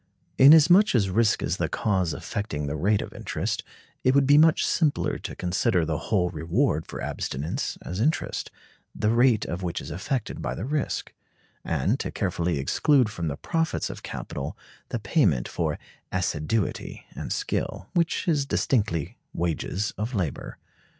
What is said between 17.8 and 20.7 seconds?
which is distinctly wages of labor.